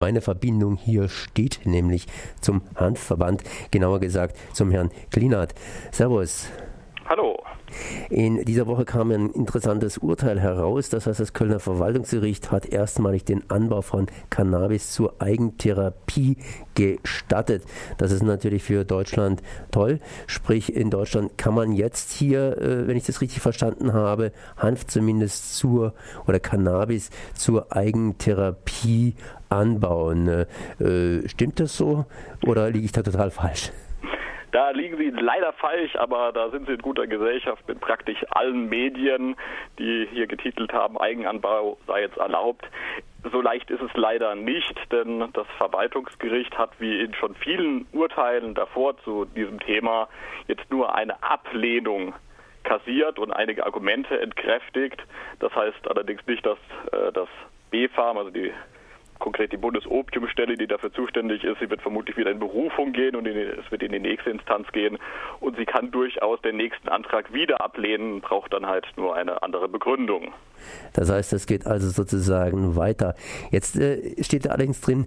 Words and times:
Meine 0.00 0.20
Verbindung 0.20 0.76
hier 0.76 1.08
steht 1.08 1.62
nämlich 1.64 2.06
zum 2.40 2.62
Hanfverband, 2.76 3.42
genauer 3.72 3.98
gesagt 3.98 4.36
zum 4.54 4.70
Herrn 4.70 4.92
Klinat. 5.10 5.56
Servus. 5.90 6.48
Hallo. 7.06 7.36
In 8.10 8.44
dieser 8.44 8.66
Woche 8.66 8.84
kam 8.84 9.10
ein 9.10 9.30
interessantes 9.30 9.98
Urteil 9.98 10.40
heraus. 10.40 10.88
Das 10.88 11.06
heißt, 11.06 11.20
das 11.20 11.32
Kölner 11.32 11.60
Verwaltungsgericht 11.60 12.50
hat 12.50 12.66
erstmalig 12.66 13.24
den 13.24 13.48
Anbau 13.50 13.82
von 13.82 14.06
Cannabis 14.30 14.92
zur 14.92 15.14
Eigentherapie 15.20 16.36
gestattet. 16.74 17.64
Das 17.98 18.12
ist 18.12 18.22
natürlich 18.22 18.62
für 18.62 18.84
Deutschland 18.84 19.42
toll. 19.70 20.00
Sprich, 20.26 20.74
in 20.74 20.90
Deutschland 20.90 21.36
kann 21.36 21.54
man 21.54 21.72
jetzt 21.72 22.12
hier, 22.12 22.58
äh, 22.58 22.86
wenn 22.86 22.96
ich 22.96 23.04
das 23.04 23.20
richtig 23.20 23.40
verstanden 23.40 23.92
habe, 23.92 24.32
Hanf 24.56 24.86
zumindest 24.86 25.56
zur 25.56 25.94
oder 26.26 26.40
Cannabis 26.40 27.10
zur 27.34 27.74
Eigentherapie 27.74 29.14
anbauen. 29.48 30.46
Äh, 30.78 31.28
stimmt 31.28 31.60
das 31.60 31.76
so 31.76 32.06
oder 32.46 32.70
liege 32.70 32.84
ich 32.84 32.92
da 32.92 33.02
total 33.02 33.30
falsch? 33.30 33.72
Da 34.50 34.70
liegen 34.70 34.96
Sie 34.96 35.10
leider 35.10 35.52
falsch, 35.52 35.94
aber 35.96 36.32
da 36.32 36.50
sind 36.50 36.66
Sie 36.66 36.72
in 36.72 36.82
guter 36.82 37.06
Gesellschaft 37.06 37.66
mit 37.68 37.80
praktisch 37.80 38.24
allen 38.30 38.68
Medien, 38.68 39.36
die 39.78 40.08
hier 40.10 40.26
getitelt 40.26 40.72
haben, 40.72 40.98
Eigenanbau 40.98 41.76
sei 41.86 42.02
jetzt 42.02 42.16
erlaubt. 42.16 42.66
So 43.30 43.40
leicht 43.40 43.70
ist 43.70 43.82
es 43.82 43.90
leider 43.94 44.34
nicht, 44.34 44.74
denn 44.92 45.28
das 45.32 45.46
Verwaltungsgericht 45.58 46.56
hat 46.56 46.70
wie 46.78 47.00
in 47.00 47.12
schon 47.14 47.34
vielen 47.34 47.86
Urteilen 47.92 48.54
davor 48.54 48.96
zu 49.02 49.24
diesem 49.24 49.60
Thema 49.60 50.08
jetzt 50.46 50.70
nur 50.70 50.94
eine 50.94 51.22
Ablehnung 51.22 52.14
kassiert 52.62 53.18
und 53.18 53.32
einige 53.32 53.66
Argumente 53.66 54.20
entkräftigt. 54.20 55.02
Das 55.40 55.54
heißt 55.54 55.90
allerdings 55.90 56.26
nicht, 56.26 56.46
dass 56.46 56.58
äh, 56.92 57.12
das 57.12 57.28
B-Farm, 57.70 58.18
also 58.18 58.30
die 58.30 58.52
konkret 59.18 59.52
die 59.52 59.56
Bundesopiumstelle, 59.56 60.56
die 60.56 60.66
dafür 60.66 60.92
zuständig 60.92 61.44
ist. 61.44 61.58
Sie 61.60 61.70
wird 61.70 61.82
vermutlich 61.82 62.16
wieder 62.16 62.30
in 62.30 62.38
Berufung 62.38 62.92
gehen 62.92 63.16
und 63.16 63.26
es 63.26 63.70
wird 63.70 63.82
in 63.82 63.92
die 63.92 64.00
nächste 64.00 64.30
Instanz 64.30 64.70
gehen. 64.72 64.98
Und 65.40 65.56
sie 65.56 65.64
kann 65.64 65.90
durchaus 65.90 66.40
den 66.42 66.56
nächsten 66.56 66.88
Antrag 66.88 67.32
wieder 67.32 67.60
ablehnen, 67.60 68.20
braucht 68.20 68.52
dann 68.52 68.66
halt 68.66 68.86
nur 68.96 69.14
eine 69.14 69.42
andere 69.42 69.68
Begründung. 69.68 70.32
Das 70.92 71.10
heißt, 71.10 71.32
es 71.32 71.46
geht 71.46 71.66
also 71.66 71.88
sozusagen 71.88 72.76
weiter. 72.76 73.14
Jetzt 73.50 73.76
äh, 73.76 74.22
steht 74.22 74.46
da 74.46 74.50
allerdings 74.50 74.80
drin, 74.80 75.06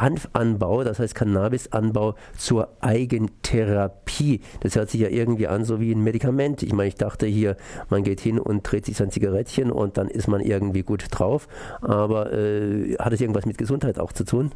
Hanfanbau, 0.00 0.84
das 0.84 0.98
heißt 0.98 1.14
Cannabisanbau 1.14 2.14
zur 2.36 2.68
Eigentherapie. 2.80 4.40
Das 4.60 4.76
hört 4.76 4.90
sich 4.90 5.00
ja 5.00 5.08
irgendwie 5.08 5.46
an, 5.46 5.64
so 5.64 5.80
wie 5.80 5.92
ein 5.92 6.02
Medikament. 6.02 6.62
Ich 6.62 6.72
meine, 6.72 6.88
ich 6.88 6.94
dachte 6.94 7.26
hier, 7.26 7.56
man 7.90 8.02
geht 8.02 8.20
hin 8.20 8.38
und 8.38 8.62
dreht 8.62 8.86
sich 8.86 8.96
sein 8.96 9.10
Zigarettchen 9.10 9.70
und 9.70 9.98
dann 9.98 10.08
ist 10.08 10.28
man 10.28 10.40
irgendwie 10.40 10.82
gut 10.82 11.06
drauf. 11.10 11.48
Aber 11.82 12.32
äh, 12.32 12.96
hat 12.98 13.12
es 13.12 13.20
irgendwas 13.20 13.37
mit 13.46 13.58
Gesundheit 13.58 13.98
auch 13.98 14.12
zu 14.12 14.24
tun? 14.24 14.52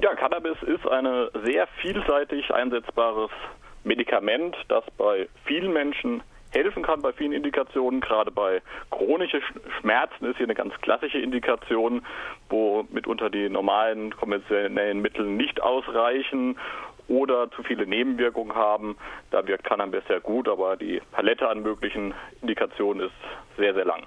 Ja, 0.00 0.14
Cannabis 0.14 0.56
ist 0.62 0.86
ein 0.88 1.28
sehr 1.44 1.66
vielseitig 1.80 2.52
einsetzbares 2.52 3.30
Medikament, 3.84 4.56
das 4.68 4.84
bei 4.96 5.28
vielen 5.44 5.72
Menschen 5.72 6.22
helfen 6.52 6.82
kann 6.82 7.00
bei 7.00 7.12
vielen 7.12 7.32
Indikationen. 7.32 8.00
Gerade 8.00 8.30
bei 8.30 8.62
chronischen 8.90 9.40
Schmerzen 9.80 10.24
ist 10.24 10.36
hier 10.36 10.46
eine 10.46 10.54
ganz 10.54 10.74
klassische 10.80 11.18
Indikation, 11.18 12.02
wo 12.48 12.84
mitunter 12.90 13.30
die 13.30 13.48
normalen 13.48 14.16
konventionellen 14.16 15.00
Mittel 15.00 15.26
nicht 15.26 15.62
ausreichen 15.62 16.58
oder 17.08 17.50
zu 17.50 17.62
viele 17.62 17.86
Nebenwirkungen 17.86 18.54
haben. 18.54 18.96
Da 19.30 19.46
wirkt 19.46 19.64
Cannabis 19.64 20.04
sehr 20.08 20.20
gut, 20.20 20.48
aber 20.48 20.76
die 20.76 21.00
Palette 21.12 21.48
an 21.48 21.62
möglichen 21.62 22.14
Indikationen 22.40 23.06
ist 23.06 23.56
sehr, 23.56 23.74
sehr 23.74 23.84
lang. 23.84 24.06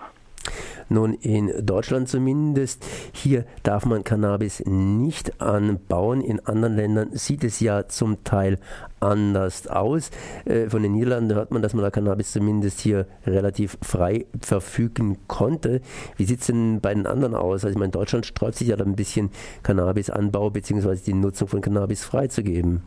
Nun, 0.90 1.14
in 1.14 1.66
Deutschland 1.66 2.09
zumindest, 2.09 2.86
hier 3.14 3.46
darf 3.64 3.86
man 3.86 4.04
Cannabis 4.04 4.64
nicht 4.66 5.42
anbauen. 5.42 6.22
In 6.22 6.40
anderen 6.46 6.76
Ländern 6.76 7.09
sieht 7.12 7.44
es 7.44 7.59
ja 7.59 7.88
zum 7.88 8.23
Teil 8.23 8.59
anders 9.00 9.68
aus. 9.68 10.12
Äh, 10.46 10.70
von 10.70 10.84
den 10.84 10.94
Niederlanden 10.94 11.36
hört 11.36 11.52
man, 11.52 11.62
dass 11.62 11.74
man 11.74 11.84
da 11.84 11.92
Cannabis 11.92 12.31
zumindest 12.31 12.80
hier 12.80 13.06
relativ 13.25 13.78
frei 13.81 14.25
verfügen 14.42 15.18
konnte. 15.28 15.81
Wie 16.18 16.24
sieht 16.24 16.42
es 16.42 16.47
denn 16.47 16.81
bei 16.81 16.94
den 16.94 17.06
anderen 17.06 17.36
aus? 17.36 17.66
Also 17.66 17.69
ich 17.69 17.78
meine, 17.78 17.92
Deutschland 17.92 18.25
sträubt 18.25 18.56
sich 18.56 18.69
ja 18.69 18.75
da 18.75 18.86
ein 18.86 18.96
bisschen 18.96 19.31
Cannabisanbau 19.63 20.50
bzw. 20.50 20.97
die 21.06 21.13
Nutzung 21.13 21.47
von 21.47 21.62
Cannabis 21.62 22.06
freizugeben. 22.06 22.84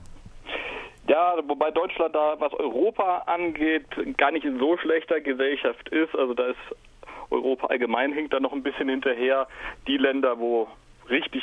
Ja, 1.08 1.36
wobei 1.46 1.70
Deutschland 1.70 2.14
da, 2.14 2.34
was 2.38 2.52
Europa 2.54 3.18
angeht, 3.26 3.86
gar 4.16 4.32
nicht 4.32 4.44
in 4.44 4.58
so 4.58 4.76
schlechter 4.76 5.20
Gesellschaft 5.20 5.88
ist. 5.90 6.14
Also 6.16 6.34
da 6.34 6.48
ist 6.48 6.58
Europa 7.30 7.68
allgemein 7.68 8.12
hinkt 8.12 8.32
da 8.32 8.40
noch 8.40 8.52
ein 8.52 8.62
bisschen 8.62 8.88
hinterher. 8.88 9.46
Die 9.86 9.96
Länder, 9.96 10.38
wo 10.38 10.68
richtig 11.08 11.42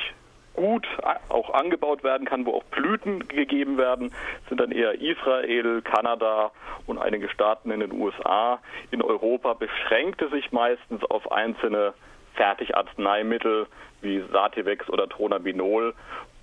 gut 0.53 0.87
auch 1.29 1.49
angebaut 1.53 2.03
werden 2.03 2.27
kann, 2.27 2.45
wo 2.45 2.53
auch 2.53 2.63
Blüten 2.65 3.27
gegeben 3.27 3.77
werden, 3.77 4.13
sind 4.49 4.59
dann 4.59 4.71
eher 4.71 5.01
Israel, 5.01 5.81
Kanada 5.81 6.51
und 6.85 6.99
einige 6.99 7.29
Staaten 7.29 7.71
in 7.71 7.79
den 7.79 7.91
USA. 7.91 8.59
In 8.91 9.01
Europa 9.01 9.53
beschränkt 9.53 10.21
es 10.21 10.31
sich 10.31 10.51
meistens 10.51 11.03
auf 11.05 11.31
einzelne 11.31 11.93
Fertigarzneimittel 12.35 13.67
wie 14.01 14.23
Sativex 14.31 14.89
oder 14.89 15.07
Tronabinol 15.07 15.93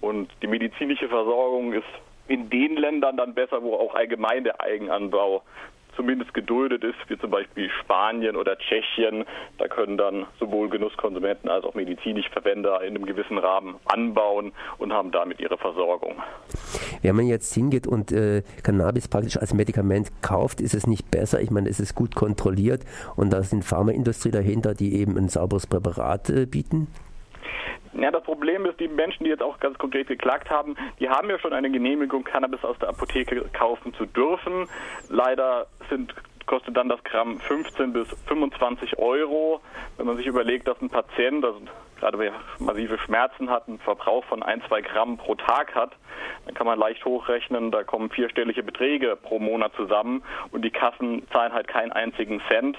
und 0.01 0.31
die 0.43 0.47
medizinische 0.47 1.09
Versorgung 1.09 1.72
ist 1.72 1.84
in 2.27 2.49
den 2.49 2.77
Ländern 2.77 3.17
dann 3.17 3.34
besser, 3.34 3.62
wo 3.62 3.75
auch 3.75 3.95
allgemein 3.95 4.45
der 4.45 4.61
Eigenanbau 4.61 5.43
zumindest 6.00 6.33
geduldet 6.33 6.83
ist, 6.83 6.97
wie 7.09 7.19
zum 7.19 7.31
Beispiel 7.31 7.69
Spanien 7.83 8.34
oder 8.34 8.56
Tschechien. 8.56 9.27
Da 9.59 9.69
können 9.69 9.99
dann 9.99 10.25
sowohl 10.38 10.71
Genusskonsumenten 10.71 11.50
als 11.50 11.62
auch 11.66 11.75
medizinische 11.75 12.31
Verwender 12.31 12.81
in 12.81 12.97
einem 12.97 13.05
gewissen 13.05 13.37
Rahmen 13.37 13.77
anbauen 13.84 14.53
und 14.78 14.94
haben 14.94 15.10
damit 15.10 15.41
ihre 15.41 15.59
Versorgung. 15.59 16.15
Wenn 17.03 17.16
man 17.16 17.27
jetzt 17.27 17.53
hingeht 17.53 17.87
und 17.87 18.12
äh, 18.12 18.43
Cannabis 18.62 19.09
praktisch 19.09 19.37
als 19.37 19.53
Medikament 19.53 20.10
kauft, 20.22 20.62
ist 20.62 20.72
es 20.72 20.87
nicht 20.87 21.10
besser. 21.10 21.43
Ich 21.43 21.50
meine, 21.50 21.69
es 21.69 21.81
ist 21.81 21.94
gut 21.94 22.15
kontrolliert 22.15 22.83
und 23.15 23.31
da 23.31 23.43
sind 23.43 23.62
Pharmaindustrie 23.62 24.31
dahinter, 24.31 24.72
die 24.72 24.94
eben 24.94 25.19
ein 25.19 25.28
sauberes 25.28 25.66
Präparat 25.66 26.31
äh, 26.31 26.47
bieten. 26.47 26.89
Ja, 27.93 28.11
das 28.11 28.22
Problem 28.22 28.66
ist, 28.66 28.78
die 28.78 28.88
Menschen, 28.88 29.25
die 29.25 29.31
jetzt 29.31 29.43
auch 29.43 29.59
ganz 29.59 29.77
konkret 29.78 30.06
geklagt 30.06 30.49
haben, 30.49 30.77
die 31.00 31.09
haben 31.09 31.28
ja 31.28 31.38
schon 31.38 31.53
eine 31.53 31.71
Genehmigung, 31.71 32.25
Cannabis 32.25 32.65
aus 32.65 32.78
der 32.78 32.91
Apotheke 32.91 33.44
kaufen 33.53 33.93
zu 33.94 34.06
dürfen. 34.06 34.69
Leider 35.09 35.66
sind 35.89 36.15
kostet 36.47 36.77
dann 36.77 36.89
das 36.89 37.03
Gramm 37.05 37.39
15 37.39 37.93
bis 37.93 38.09
25 38.27 38.99
Euro. 38.99 39.60
Wenn 39.97 40.06
man 40.06 40.16
sich 40.16 40.27
überlegt, 40.27 40.66
dass 40.66 40.81
ein 40.83 40.91
Patient, 40.91 41.44
also 41.44 41.60
gerade 42.00 42.19
wer 42.19 42.33
massive 42.59 42.99
Schmerzen 42.99 43.50
hat, 43.50 43.69
einen 43.69 43.78
Verbrauch 43.78 44.25
von 44.25 44.43
ein, 44.43 44.62
zwei 44.66 44.81
Gramm 44.81 45.19
pro 45.19 45.34
Tag 45.34 45.75
hat, 45.75 45.93
dann 46.47 46.55
kann 46.55 46.66
man 46.66 46.78
leicht 46.78 47.05
hochrechnen, 47.05 47.71
da 47.71 47.84
kommen 47.84 48.11
vierstellige 48.11 48.62
Beträge 48.62 49.16
pro 49.16 49.38
Monat 49.38 49.72
zusammen 49.77 50.22
und 50.50 50.65
die 50.65 50.71
Kassen 50.71 51.27
zahlen 51.31 51.53
halt 51.53 51.69
keinen 51.69 51.93
einzigen 51.93 52.41
Cent. 52.49 52.78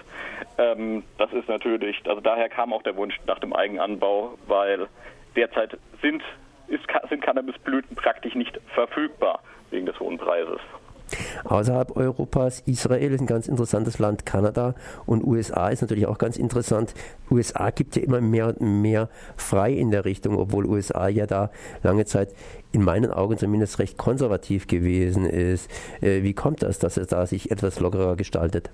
Ähm, 0.57 1.03
das 1.17 1.31
ist 1.33 1.47
natürlich, 1.47 2.01
also 2.07 2.21
daher 2.21 2.49
kam 2.49 2.73
auch 2.73 2.83
der 2.83 2.95
Wunsch 2.97 3.17
nach 3.27 3.39
dem 3.39 3.53
Eigenanbau, 3.53 4.37
weil 4.47 4.87
derzeit 5.35 5.77
sind, 6.01 6.23
ist, 6.67 6.83
sind 7.09 7.21
Cannabisblüten 7.21 7.95
praktisch 7.95 8.35
nicht 8.35 8.59
verfügbar 8.73 9.41
wegen 9.69 9.85
des 9.85 9.99
hohen 9.99 10.17
Preises. 10.17 10.59
Außerhalb 11.43 11.95
Europas, 11.95 12.61
Israel 12.65 13.13
ist 13.13 13.21
ein 13.21 13.27
ganz 13.27 13.47
interessantes 13.47 13.99
Land, 13.99 14.25
Kanada 14.25 14.75
und 15.05 15.23
USA 15.23 15.69
ist 15.69 15.81
natürlich 15.81 16.07
auch 16.07 16.17
ganz 16.17 16.37
interessant. 16.37 16.93
USA 17.29 17.69
gibt 17.69 17.95
ja 17.95 18.03
immer 18.03 18.21
mehr 18.21 18.47
und 18.47 18.81
mehr 18.81 19.09
frei 19.35 19.73
in 19.73 19.91
der 19.91 20.05
Richtung, 20.05 20.37
obwohl 20.37 20.65
USA 20.65 21.07
ja 21.07 21.25
da 21.25 21.51
lange 21.83 22.05
Zeit 22.05 22.33
in 22.71 22.83
meinen 22.83 23.11
Augen 23.11 23.37
zumindest 23.37 23.79
recht 23.79 23.97
konservativ 23.97 24.67
gewesen 24.67 25.25
ist. 25.25 25.69
Äh, 26.01 26.23
wie 26.23 26.33
kommt 26.33 26.63
das, 26.63 26.79
dass 26.79 26.97
es 26.97 27.07
da 27.07 27.25
sich 27.25 27.51
etwas 27.51 27.79
lockerer 27.79 28.15
gestaltet? 28.15 28.69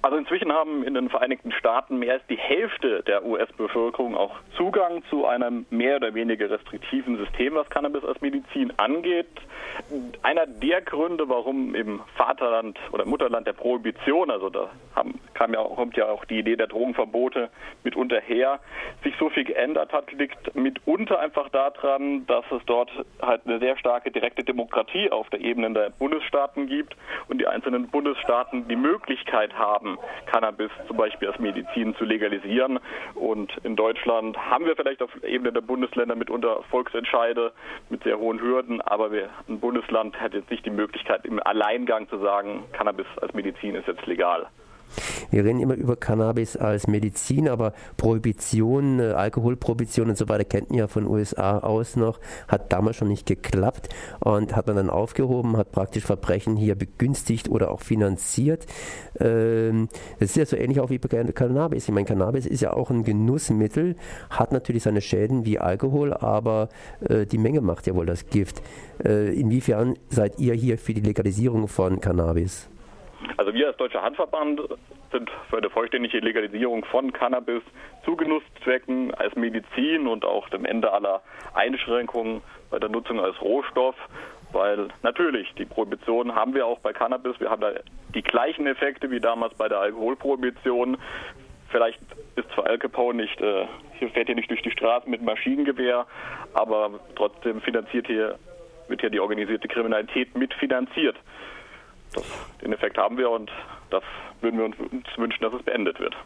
Also 0.00 0.16
inzwischen 0.16 0.52
haben 0.52 0.84
in 0.84 0.94
den 0.94 1.08
Vereinigten 1.10 1.50
Staaten 1.50 1.98
mehr 1.98 2.14
als 2.14 2.26
die 2.28 2.38
Hälfte 2.38 3.02
der 3.02 3.24
US-Bevölkerung 3.24 4.16
auch 4.16 4.36
Zugang 4.56 5.02
zu 5.10 5.26
einem 5.26 5.66
mehr 5.70 5.96
oder 5.96 6.14
weniger 6.14 6.48
restriktiven 6.48 7.16
System, 7.16 7.54
was 7.54 7.68
Cannabis 7.68 8.04
als 8.04 8.20
Medizin 8.20 8.72
angeht. 8.76 9.26
Einer 10.22 10.46
der 10.46 10.82
Gründe, 10.82 11.28
warum 11.28 11.74
im 11.74 12.00
Vaterland 12.16 12.78
oder 12.92 13.06
Mutterland 13.06 13.46
der 13.48 13.54
Prohibition, 13.54 14.30
also 14.30 14.50
da 14.50 14.70
haben, 14.94 15.18
kam 15.34 15.52
ja, 15.52 15.62
kommt 15.64 15.96
ja 15.96 16.08
auch 16.08 16.24
die 16.24 16.38
Idee 16.38 16.56
der 16.56 16.68
Drogenverbote 16.68 17.50
mitunter 17.82 18.20
her, 18.20 18.60
sich 19.02 19.14
so 19.18 19.30
viel 19.30 19.44
geändert 19.44 19.92
hat, 19.92 20.12
liegt 20.12 20.54
mitunter 20.54 21.18
einfach 21.18 21.48
daran, 21.48 22.24
dass 22.26 22.44
es 22.52 22.62
dort 22.66 22.90
halt 23.20 23.42
eine 23.46 23.58
sehr 23.58 23.76
starke 23.76 24.10
direkte 24.10 24.44
Demokratie 24.44 25.10
auf 25.10 25.28
der 25.30 25.40
Ebene 25.40 25.72
der 25.72 25.90
Bundesstaaten 25.90 26.66
gibt 26.68 26.96
und 27.28 27.40
die 27.40 27.46
einzelnen 27.46 27.88
Bundesstaaten 27.88 28.68
die 28.68 28.76
Möglichkeit 28.76 29.54
haben, 29.54 29.87
Cannabis 30.26 30.70
zum 30.86 30.96
Beispiel 30.96 31.28
als 31.28 31.38
Medizin 31.38 31.94
zu 31.96 32.04
legalisieren. 32.04 32.78
Und 33.14 33.52
in 33.62 33.76
Deutschland 33.76 34.36
haben 34.36 34.66
wir 34.66 34.76
vielleicht 34.76 35.02
auf 35.02 35.10
Ebene 35.22 35.52
der 35.52 35.60
Bundesländer 35.60 36.16
mitunter 36.16 36.62
Volksentscheide 36.70 37.52
mit 37.88 38.02
sehr 38.02 38.18
hohen 38.18 38.40
Hürden, 38.40 38.80
aber 38.80 39.12
wir, 39.12 39.30
ein 39.48 39.60
Bundesland 39.60 40.20
hat 40.20 40.34
jetzt 40.34 40.50
nicht 40.50 40.66
die 40.66 40.70
Möglichkeit, 40.70 41.24
im 41.24 41.40
Alleingang 41.42 42.08
zu 42.08 42.18
sagen, 42.18 42.64
Cannabis 42.72 43.06
als 43.20 43.32
Medizin 43.34 43.74
ist 43.74 43.86
jetzt 43.86 44.06
legal. 44.06 44.48
Wir 45.30 45.44
reden 45.44 45.60
immer 45.60 45.74
über 45.74 45.96
Cannabis 45.96 46.56
als 46.56 46.86
Medizin, 46.86 47.48
aber 47.48 47.72
Prohibition, 47.96 49.00
äh, 49.00 49.12
Alkoholprohibition 49.12 50.08
und 50.08 50.18
so 50.18 50.28
weiter 50.28 50.44
kennt 50.44 50.70
man 50.70 50.78
ja 50.78 50.88
von 50.88 51.06
USA 51.06 51.58
aus 51.58 51.96
noch, 51.96 52.20
hat 52.46 52.72
damals 52.72 52.96
schon 52.96 53.08
nicht 53.08 53.26
geklappt 53.26 53.88
und 54.20 54.56
hat 54.56 54.66
man 54.66 54.76
dann 54.76 54.90
aufgehoben, 54.90 55.56
hat 55.56 55.72
praktisch 55.72 56.04
Verbrechen 56.04 56.56
hier 56.56 56.74
begünstigt 56.74 57.48
oder 57.48 57.70
auch 57.70 57.80
finanziert. 57.80 58.66
Ähm, 59.20 59.88
das 60.18 60.30
ist 60.30 60.36
ja 60.36 60.46
so 60.46 60.56
ähnlich 60.56 60.80
auch 60.80 60.90
wie 60.90 60.98
bei 60.98 61.08
Cannabis. 61.08 61.84
Ich 61.88 61.94
meine, 61.94 62.06
Cannabis 62.06 62.46
ist 62.46 62.60
ja 62.60 62.72
auch 62.72 62.90
ein 62.90 63.04
Genussmittel, 63.04 63.96
hat 64.30 64.52
natürlich 64.52 64.82
seine 64.82 65.00
Schäden 65.00 65.44
wie 65.44 65.58
Alkohol, 65.58 66.14
aber 66.14 66.68
äh, 67.00 67.26
die 67.26 67.38
Menge 67.38 67.60
macht 67.60 67.86
ja 67.86 67.94
wohl 67.94 68.06
das 68.06 68.26
Gift. 68.26 68.62
Äh, 69.04 69.34
inwiefern 69.38 69.94
seid 70.08 70.38
ihr 70.38 70.54
hier 70.54 70.78
für 70.78 70.94
die 70.94 71.00
Legalisierung 71.00 71.68
von 71.68 72.00
Cannabis? 72.00 72.68
Also 73.36 73.52
wir 73.54 73.68
als 73.68 73.76
Deutscher 73.76 74.02
Handverband 74.02 74.60
sind 75.10 75.30
für 75.50 75.58
eine 75.58 75.70
vollständige 75.70 76.18
Legalisierung 76.18 76.84
von 76.84 77.12
Cannabis 77.12 77.62
zu 78.04 78.16
Genusszwecken 78.16 79.14
als 79.14 79.34
Medizin 79.36 80.06
und 80.06 80.24
auch 80.24 80.48
dem 80.50 80.64
Ende 80.64 80.92
aller 80.92 81.22
Einschränkungen 81.54 82.42
bei 82.70 82.78
der 82.78 82.88
Nutzung 82.88 83.20
als 83.20 83.40
Rohstoff, 83.40 83.96
weil 84.52 84.88
natürlich 85.02 85.52
die 85.54 85.64
Prohibition 85.64 86.34
haben 86.34 86.54
wir 86.54 86.66
auch 86.66 86.78
bei 86.80 86.92
Cannabis. 86.92 87.38
Wir 87.40 87.50
haben 87.50 87.60
da 87.60 87.72
die 88.14 88.22
gleichen 88.22 88.66
Effekte 88.66 89.10
wie 89.10 89.20
damals 89.20 89.54
bei 89.54 89.68
der 89.68 89.80
Alkoholprohibition. 89.80 90.96
Vielleicht 91.70 92.00
ist 92.36 92.50
zwar 92.54 92.66
Al 92.66 92.78
Capone 92.78 93.22
nicht, 93.22 93.40
äh, 93.40 93.66
hier 93.98 94.08
fährt 94.10 94.26
hier 94.26 94.36
nicht 94.36 94.50
durch 94.50 94.62
die 94.62 94.70
Straßen 94.70 95.10
mit 95.10 95.22
Maschinengewehr, 95.22 96.06
aber 96.54 97.00
trotzdem 97.14 97.60
finanziert 97.60 98.06
hier, 98.06 98.38
wird 98.88 99.00
hier 99.00 99.10
die 99.10 99.20
organisierte 99.20 99.68
Kriminalität 99.68 100.34
mitfinanziert. 100.36 101.16
Das, 102.14 102.24
den 102.62 102.72
Effekt 102.72 102.96
haben 102.96 103.18
wir 103.18 103.30
und 103.30 103.50
das 103.90 104.02
würden 104.40 104.58
wir 104.58 104.64
uns 104.66 104.76
wünschen, 105.16 105.42
dass 105.42 105.52
es 105.52 105.62
beendet 105.62 105.98
wird. 106.00 106.16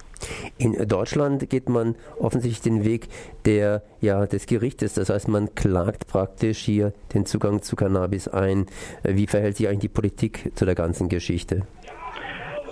In 0.58 0.88
Deutschland 0.88 1.49
geht 1.49 1.69
man 1.69 1.96
offensichtlich 2.19 2.62
den 2.62 2.84
Weg 2.84 3.08
der, 3.44 3.82
ja, 4.00 4.26
des 4.26 4.46
Gerichtes. 4.46 4.94
Das 4.94 5.11
heißt, 5.11 5.29
man 5.29 5.55
klagt 5.55 6.08
praktisch 6.08 6.58
hier 6.58 6.93
den 7.14 7.26
Zugang 7.26 7.62
zu 7.62 7.76
Cannabis 7.76 8.29
ein. 8.29 8.67
Wie 9.02 9.26
verhält 9.26 9.56
sich 9.56 9.69
eigentlich 9.69 9.81
die 9.81 9.88
Politik 9.88 10.56
zu 10.56 10.64
der 10.64 10.75
ganzen 10.75 11.08
Geschichte? 11.08 11.67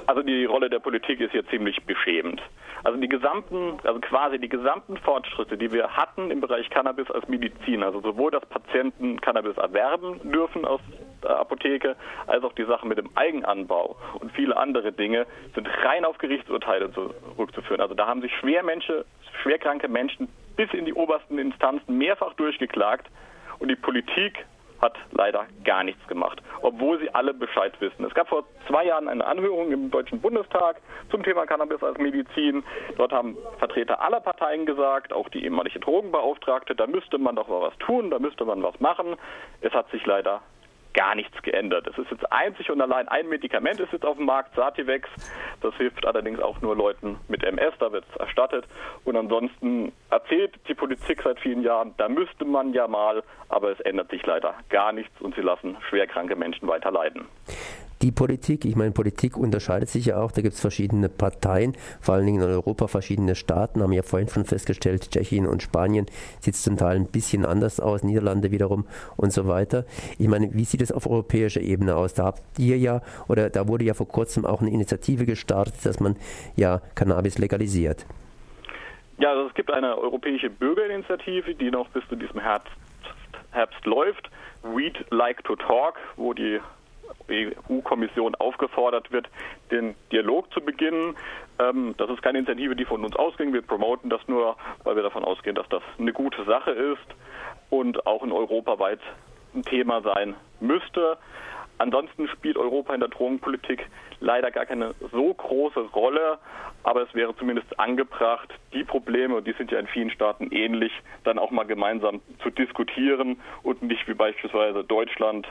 Also 0.07 0.23
die 0.23 0.45
Rolle 0.45 0.69
der 0.69 0.81
Politik 0.81 1.21
ist 1.21 1.31
hier 1.31 1.47
ziemlich 1.47 1.85
beschämend. 1.85 2.43
Also 2.83 2.99
die 2.99 3.09
gesamten, 3.09 3.79
also 3.85 4.01
quasi 4.01 4.39
die 4.39 4.49
gesamten 4.49 4.97
Fortschritte, 4.97 5.57
die 5.57 5.71
wir 5.71 5.89
hatten 5.89 6.31
im 6.31 6.41
Bereich 6.41 6.69
Cannabis 6.71 7.11
als 7.11 7.29
Medizin, 7.29 7.83
also 7.83 8.01
sowohl, 8.01 8.31
dass 8.31 8.45
Patienten 8.47 9.21
Cannabis 9.21 9.57
erwerben 9.57 10.21
dürfen 10.33 10.65
aus 10.65 10.81
Apotheke, 11.23 11.97
als 12.27 12.45
auch 12.45 12.53
die 12.53 12.65
Sache 12.65 12.87
mit 12.87 12.99
dem 12.99 13.11
Eigenanbau 13.15 13.97
und 14.21 14.33
viele 14.33 14.57
andere 14.57 14.93
Dinge, 14.93 15.27
sind 15.55 15.69
rein 15.85 16.05
auf 16.05 16.19
Gerichtsurteile 16.19 16.93
zurückzuführen. 16.93 17.81
Also 17.81 17.95
da 17.95 18.07
haben 18.07 18.23
sich 18.23 18.35
schwermenschen, 18.37 19.05
schwerkranke 19.43 19.89
Menschen 19.89 20.29
bis 20.57 20.73
in 20.73 20.85
die 20.85 20.95
obersten 20.95 21.39
Instanzen 21.39 21.99
mehrfach 21.99 22.35
durchgeklagt 22.35 23.07
und 23.59 23.69
die 23.69 23.77
Politik 23.77 24.45
hat 24.81 24.97
leider 25.13 25.47
gar 25.65 25.85
nichts 25.85 26.07
gemacht, 26.09 26.43
obwohl 26.63 26.99
sie 26.99 27.15
alle 27.15 27.35
Bescheid 27.35 27.73
wissen. 27.81 28.05
Es 28.05 28.15
gab 28.15 28.29
vor 28.29 28.45
zwei 28.67 28.87
Jahren 28.87 29.09
eine 29.09 29.27
Anhörung 29.27 29.73
im 29.73 29.91
Deutschen 29.91 30.21
Bundestag 30.21 30.77
zum 31.11 31.23
Thema 31.23 31.47
Cannabis 31.47 31.83
als 31.83 31.99
Medizin. 31.99 32.65
Dort 32.97 33.13
haben 33.13 33.37
Vertreter 33.59 34.01
aller 34.01 34.21
Parteien 34.21 34.67
gesagt, 34.67 35.13
auch 35.13 35.29
die 35.29 35.45
ehemalige 35.45 35.81
Drogenbeauftragte, 35.81 36.75
da 36.75 36.87
müsste 36.87 37.19
man 37.19 37.37
doch 37.37 37.49
mal 37.49 37.61
was 37.61 37.77
tun, 37.79 38.11
da 38.11 38.19
müsste 38.19 38.45
man 38.45 38.63
was 38.63 38.79
machen. 38.81 39.17
Es 39.61 39.73
hat 39.73 39.91
sich 39.91 40.05
leider 40.07 40.41
gar 40.95 41.15
nichts 41.15 41.41
geändert. 41.43 41.87
Es 41.87 41.99
ist 41.99 42.11
jetzt 42.11 42.31
einzig 42.33 42.71
und 42.71 42.81
allein 42.81 43.09
ein 43.09 43.29
Medikament 43.29 43.81
ist 43.81 43.93
jetzt 43.93 44.05
auf 44.05 44.17
dem 44.17 44.27
Markt, 44.27 44.55
Sativex. 44.55 45.09
Das 45.61 45.75
hilft 45.77 46.05
allerdings 46.07 46.41
auch 46.41 46.61
nur 46.61 46.77
Leuten 46.77 47.19
mit 47.29 47.43
MS, 47.43 47.75
da 47.79 47.93
wird 47.93 48.05
es 48.11 48.17
erstattet. 48.17 48.65
Und 49.05 49.17
ansonsten 49.17 49.93
erzählt 50.11 50.59
die 50.69 50.75
Politik 50.75 51.23
seit 51.23 51.39
vielen 51.41 51.63
Jahren, 51.63 51.95
da 51.97 52.09
müsste 52.09 52.45
man 52.45 52.73
ja 52.73 52.89
mal, 52.89 53.23
aber 53.49 53.71
es 53.71 53.81
ändert 53.81 54.11
sich 54.11 54.25
leider 54.27 54.55
gar 54.69 54.93
nichts 54.93 55.21
und 55.21 55.35
sie 55.35 55.43
lassen 55.43 55.77
schwerkranke 55.89 56.37
Menschen 56.37 56.69
weiter 56.69 56.91
leiden 56.91 57.27
die 58.02 58.12
Politik. 58.12 58.64
Ich 58.64 58.76
meine, 58.76 58.93
Politik 58.93 59.37
unterscheidet 59.37 59.88
sich 59.88 60.06
ja 60.06 60.20
auch. 60.20 60.32
Da 60.32 60.43
gibt 60.43 60.55
es 60.55 60.61
verschiedene 60.61 61.08
Parteien, 61.08 61.76
vor 62.00 62.14
allen 62.14 62.26
Dingen 62.26 62.43
in 62.43 62.49
Europa 62.49 62.87
verschiedene 62.87 63.35
Staaten, 63.35 63.82
haben 63.82 63.93
ja 63.93 64.02
vorhin 64.02 64.29
schon 64.29 64.44
festgestellt, 64.44 65.11
Tschechien 65.11 65.47
und 65.47 65.62
Spanien 65.62 66.06
sieht 66.41 66.55
es 66.55 66.62
zum 66.62 66.76
Teil 66.76 66.97
ein 66.97 67.06
bisschen 67.06 67.44
anders 67.44 67.81
aus, 67.81 68.02
Niederlande 68.02 68.50
wiederum 68.50 68.87
und 69.17 69.32
so 69.32 69.47
weiter. 69.47 69.85
Ich 70.19 70.29
meine, 70.29 70.52
wie 70.55 70.64
sieht 70.64 70.82
es 70.82 70.93
auf 70.93 71.06
europäischer 71.06 71.61
Ebene 71.61 71.97
aus? 71.97 72.14
Da 72.14 72.25
habt 72.25 72.43
ihr 72.58 72.79
ja, 72.79 73.02
oder 73.29 73.50
da 73.50 73.69
wurde 73.69 73.85
ja 73.85 73.94
vor 73.94 74.08
kurzem 74.08 74.47
auch 74.47 74.61
eine 74.61 74.70
Initiative 74.70 75.26
gestartet, 75.26 75.75
dass 75.85 76.00
man 76.00 76.17
ja 76.56 76.81
Cannabis 76.94 77.38
legalisiert. 77.38 78.06
Ja, 79.19 79.32
also 79.32 79.49
es 79.49 79.55
gibt 79.55 79.70
eine 79.70 79.99
europäische 79.99 80.49
Bürgerinitiative, 80.49 81.55
die 81.55 81.70
noch 81.70 81.88
bis 81.91 82.02
zu 82.08 82.17
diesem 82.17 82.41
Herbst, 82.41 82.73
Herbst 83.50 83.85
läuft. 83.85 84.31
We'd 84.62 84.97
Like 85.11 85.44
to 85.44 85.56
Talk, 85.56 85.99
wo 86.17 86.32
die 86.32 86.58
EU-Kommission 87.31 88.35
aufgefordert 88.35 89.11
wird, 89.12 89.29
den 89.71 89.95
Dialog 90.12 90.53
zu 90.53 90.61
beginnen. 90.61 91.17
Ähm, 91.59 91.95
das 91.97 92.11
ist 92.11 92.23
keine 92.23 92.39
Initiative, 92.39 92.77
die 92.77 92.85
von 92.85 93.05
uns 93.05 93.17
ausging. 93.17 93.53
Wir 93.53 93.62
promoten 93.62 94.11
das 94.11 94.21
nur, 94.27 94.57
weil 94.85 94.97
wir 94.97 95.03
davon 95.03 95.25
ausgehen, 95.25 95.57
dass 95.57 95.69
das 95.69 95.83
eine 95.99 96.12
gute 96.12 96.45
Sache 96.45 96.71
ist 96.71 97.15
und 97.71 98.07
auch 98.07 98.23
in 98.23 98.33
europaweit 98.33 99.01
ein 99.55 99.62
Thema 99.62 100.03
sein 100.03 100.35
müsste. 100.61 101.19
Ansonsten 101.81 102.29
spielt 102.29 102.59
Europa 102.59 102.93
in 102.93 103.00
der 103.00 103.09
Drogenpolitik 103.09 103.87
leider 104.21 104.50
gar 104.50 104.67
keine 104.67 104.94
so 105.12 105.32
große 105.32 105.81
Rolle, 105.81 106.38
aber 106.82 107.00
es 107.05 107.15
wäre 107.15 107.35
zumindest 107.37 107.81
angebracht, 107.81 108.53
die 108.75 108.85
Probleme, 108.85 109.37
und 109.37 109.47
die 109.47 109.55
sind 109.55 109.71
ja 109.71 109.79
in 109.79 109.87
vielen 109.87 110.11
Staaten 110.11 110.50
ähnlich, 110.53 110.93
dann 111.25 111.38
auch 111.38 111.50
mal 111.50 111.65
gemeinsam 111.65 112.21
zu 112.43 112.50
diskutieren 112.50 113.41
und 113.62 113.81
nicht 113.81 114.06
wie 114.06 114.12
beispielsweise 114.12 114.85
Deutschland 114.85 115.49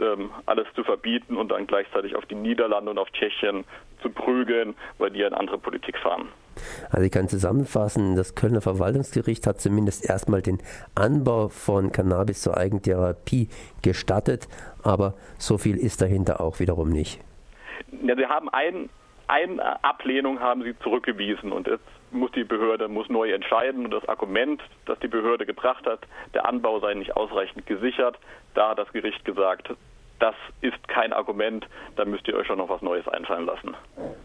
ähm, 0.00 0.30
alles 0.46 0.68
zu 0.76 0.84
verbieten 0.84 1.36
und 1.36 1.50
dann 1.50 1.66
gleichzeitig 1.66 2.14
auf 2.14 2.26
die 2.26 2.36
Niederlande 2.36 2.92
und 2.92 2.98
auf 2.98 3.10
Tschechien 3.10 3.64
zu 4.02 4.10
prügeln, 4.10 4.76
weil 4.98 5.10
die 5.10 5.24
eine 5.24 5.36
andere 5.36 5.58
Politik 5.58 5.98
fahren. 5.98 6.28
Also 6.90 7.04
ich 7.04 7.12
kann 7.12 7.28
zusammenfassen, 7.28 8.16
das 8.16 8.34
Kölner 8.34 8.60
Verwaltungsgericht 8.60 9.46
hat 9.46 9.60
zumindest 9.60 10.08
erstmal 10.08 10.42
den 10.42 10.58
Anbau 10.94 11.48
von 11.48 11.92
Cannabis 11.92 12.42
zur 12.42 12.56
Eigentherapie 12.56 13.48
gestattet, 13.82 14.48
aber 14.82 15.14
so 15.38 15.58
viel 15.58 15.76
ist 15.76 16.02
dahinter 16.02 16.40
auch 16.40 16.60
wiederum 16.60 16.90
nicht. 16.90 17.20
Ja, 18.02 18.16
sie 18.16 18.26
haben 18.26 18.48
ein, 18.50 18.88
eine 19.28 19.84
Ablehnung 19.84 20.40
haben 20.40 20.62
sie 20.62 20.78
zurückgewiesen 20.80 21.52
und 21.52 21.66
jetzt 21.66 21.84
muss 22.10 22.30
die 22.32 22.44
Behörde 22.44 22.88
muss 22.88 23.08
neu 23.08 23.32
entscheiden 23.32 23.84
und 23.84 23.90
das 23.90 24.06
Argument, 24.08 24.62
das 24.86 24.98
die 25.00 25.08
Behörde 25.08 25.46
gebracht 25.46 25.86
hat, 25.86 26.00
der 26.34 26.46
Anbau 26.46 26.80
sei 26.80 26.94
nicht 26.94 27.16
ausreichend 27.16 27.66
gesichert, 27.66 28.18
da 28.54 28.70
hat 28.70 28.78
das 28.78 28.92
Gericht 28.92 29.24
gesagt, 29.24 29.72
das 30.22 30.36
ist 30.60 30.86
kein 30.86 31.12
Argument, 31.12 31.66
da 31.96 32.04
müsst 32.04 32.28
ihr 32.28 32.36
euch 32.36 32.46
schon 32.46 32.58
noch 32.58 32.68
was 32.68 32.80
Neues 32.80 33.06
einfallen 33.08 33.44
lassen. 33.44 33.74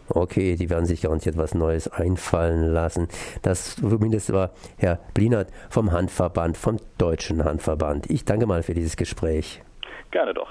Okay, 0.08 0.54
die 0.54 0.70
werden 0.70 0.86
sich 0.86 1.02
ganz 1.02 1.26
etwas 1.26 1.54
Neues 1.54 1.88
einfallen 1.88 2.72
lassen. 2.72 3.08
Das 3.42 3.74
zumindest 3.74 4.32
war 4.32 4.52
Herr 4.78 5.00
Blinert 5.12 5.48
vom 5.70 5.90
Handverband, 5.90 6.56
vom 6.56 6.76
Deutschen 6.98 7.44
Handverband. 7.44 8.08
Ich 8.10 8.24
danke 8.24 8.46
mal 8.46 8.62
für 8.62 8.74
dieses 8.74 8.96
Gespräch. 8.96 9.60
Gerne 10.12 10.34
doch. 10.34 10.48